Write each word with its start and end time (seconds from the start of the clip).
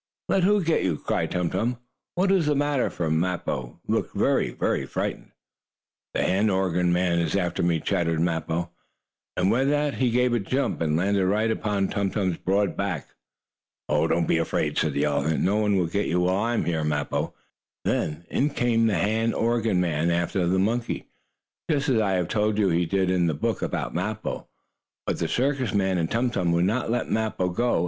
"Let 0.29 0.41
who 0.41 0.63
get 0.63 0.81
you?" 0.83 0.97
cried 0.97 1.29
Tum 1.29 1.51
Tum. 1.51 1.77
"What 2.15 2.31
is 2.31 2.47
the 2.47 2.55
matter?" 2.55 2.89
for 2.89 3.11
Mappo 3.11 3.79
looked 3.87 4.15
very 4.15 4.49
frightened. 4.87 5.29
"The 6.15 6.23
hand 6.23 6.49
organ 6.49 6.91
man 6.91 7.19
is 7.19 7.35
after 7.35 7.61
me!" 7.61 7.79
chattered 7.79 8.19
Mappo, 8.19 8.71
and 9.37 9.51
with 9.51 9.69
that 9.69 9.97
he 10.01 10.09
gave 10.09 10.33
a 10.33 10.39
jump, 10.39 10.81
and 10.81 10.97
landed 10.97 11.27
right 11.27 11.51
upon 11.51 11.87
Tum 11.89 12.09
Tum's 12.09 12.37
broad 12.37 12.75
back. 12.75 13.09
"Don't 13.87 14.25
be 14.27 14.39
afraid," 14.39 14.75
said 14.75 14.93
the 14.93 15.03
elephant. 15.03 15.41
"No 15.41 15.57
one 15.57 15.75
will 15.75 15.85
get 15.85 16.07
you 16.07 16.21
while 16.21 16.35
I 16.45 16.55
am 16.55 16.65
here, 16.65 16.83
Mappo," 16.83 17.35
and 17.85 17.93
Tum 17.93 17.93
Tum 17.93 17.93
swung 17.93 18.01
his 18.01 18.01
long 18.01 18.07
trunk. 18.07 18.25
Then 18.25 18.39
in 18.39 18.49
came 18.55 18.87
the 18.87 18.93
hand 18.95 19.35
organ 19.35 19.79
man 19.79 20.09
after 20.09 20.47
the 20.47 20.57
monkey, 20.57 21.09
just 21.69 21.89
as 21.89 22.01
I 22.01 22.13
have 22.13 22.27
told 22.27 22.57
you 22.57 22.69
he 22.69 22.87
did 22.87 23.11
in 23.11 23.27
the 23.27 23.35
book 23.35 23.61
about 23.61 23.93
Mappo. 23.93 24.47
But 25.05 25.19
the 25.19 25.27
circus 25.27 25.75
men 25.75 25.99
and 25.99 26.09
Tum 26.09 26.31
Tum 26.31 26.51
would 26.53 26.65
not 26.65 26.89
let 26.89 27.11
Mappo 27.11 27.49
go. 27.49 27.79